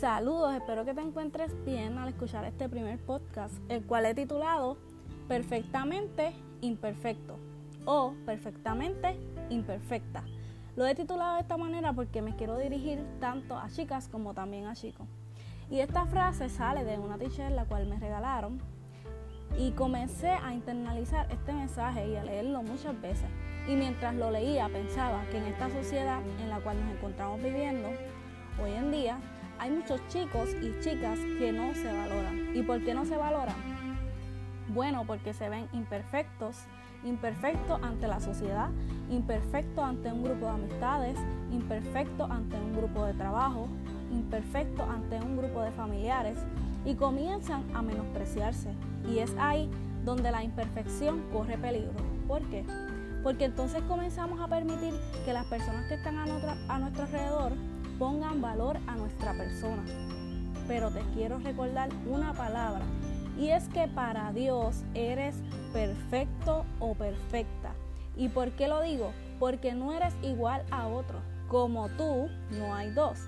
[0.00, 4.78] Saludos, espero que te encuentres bien al escuchar este primer podcast, el cual he titulado
[5.28, 6.32] Perfectamente
[6.62, 7.36] Imperfecto
[7.84, 10.24] o Perfectamente Imperfecta.
[10.74, 14.68] Lo he titulado de esta manera porque me quiero dirigir tanto a chicas como también
[14.68, 15.06] a chicos.
[15.70, 18.58] Y esta frase sale de una t-shirt la cual me regalaron
[19.58, 23.28] y comencé a internalizar este mensaje y a leerlo muchas veces.
[23.68, 27.90] Y mientras lo leía pensaba que en esta sociedad en la cual nos encontramos viviendo
[28.62, 29.18] hoy en día
[29.60, 32.56] hay muchos chicos y chicas que no se valoran.
[32.56, 33.54] ¿Y por qué no se valoran?
[34.68, 36.56] Bueno, porque se ven imperfectos,
[37.04, 38.70] imperfectos ante la sociedad,
[39.10, 41.18] imperfectos ante un grupo de amistades,
[41.52, 43.68] imperfectos ante un grupo de trabajo,
[44.10, 46.38] imperfectos ante un grupo de familiares
[46.86, 48.70] y comienzan a menospreciarse.
[49.06, 49.70] Y es ahí
[50.06, 51.92] donde la imperfección corre peligro.
[52.26, 52.64] ¿Por qué?
[53.22, 54.94] Porque entonces comenzamos a permitir
[55.26, 57.52] que las personas que están a nuestro, alrededor
[58.00, 59.84] pongan valor a nuestra persona.
[60.66, 62.80] Pero te quiero recordar una palabra
[63.38, 65.36] y es que para Dios eres
[65.74, 67.74] perfecto o perfecta.
[68.16, 69.12] ¿Y por qué lo digo?
[69.38, 71.20] Porque no eres igual a otro.
[71.48, 73.18] Como tú, no hay dos.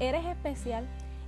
[0.00, 0.84] Eres especial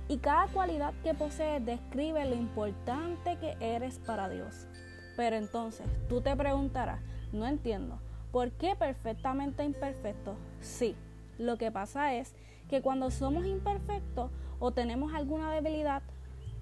[0.09, 4.67] y cada cualidad que posees describe lo importante que eres para Dios.
[5.15, 6.99] Pero entonces tú te preguntarás,
[7.31, 7.97] no entiendo,
[8.33, 10.35] ¿por qué perfectamente imperfecto?
[10.59, 10.97] Sí,
[11.37, 12.35] lo que pasa es
[12.69, 16.03] que cuando somos imperfectos o tenemos alguna debilidad,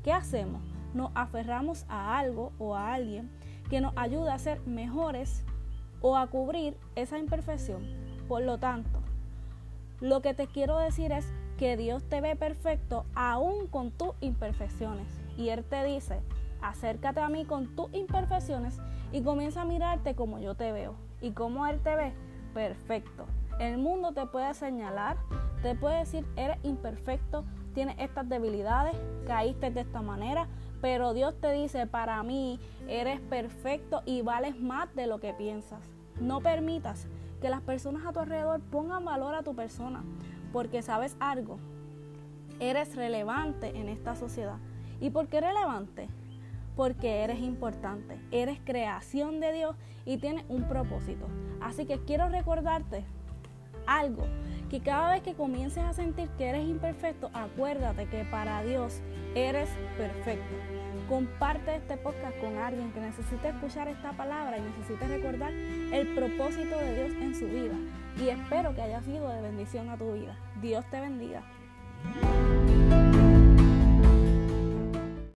[0.04, 0.62] ¿qué hacemos?
[0.94, 3.30] Nos aferramos a algo o a alguien
[3.70, 5.44] que nos ayude a ser mejores
[6.02, 7.86] o a cubrir esa imperfección.
[8.28, 9.00] Por lo tanto,
[10.00, 15.08] lo que te quiero decir es que Dios te ve perfecto aún con tus imperfecciones.
[15.38, 16.22] Y Él te dice,
[16.62, 18.80] acércate a mí con tus imperfecciones
[19.12, 20.96] y comienza a mirarte como yo te veo.
[21.20, 22.14] ¿Y como Él te ve?
[22.54, 23.26] Perfecto.
[23.60, 25.18] El mundo te puede señalar,
[25.62, 30.48] te puede decir, eres imperfecto, tienes estas debilidades, caíste de esta manera,
[30.82, 35.80] pero Dios te dice, para mí eres perfecto y vales más de lo que piensas.
[36.20, 37.08] No permitas
[37.42, 40.04] que las personas a tu alrededor pongan valor a tu persona,
[40.54, 41.58] porque sabes algo,
[42.60, 44.58] eres relevante en esta sociedad.
[45.00, 46.08] ¿Y por qué relevante?
[46.76, 49.76] Porque eres importante, eres creación de Dios
[50.06, 51.28] y tienes un propósito.
[51.62, 53.04] Así que quiero recordarte
[53.86, 54.24] algo,
[54.70, 59.02] que cada vez que comiences a sentir que eres imperfecto, acuérdate que para Dios
[59.36, 60.56] eres perfecto.
[61.08, 66.78] Comparte este podcast con alguien que necesite escuchar esta palabra y necesite recordar el propósito
[66.78, 67.76] de Dios en su vida.
[68.20, 70.38] Y espero que haya sido de bendición a tu vida.
[70.62, 71.44] Dios te bendiga.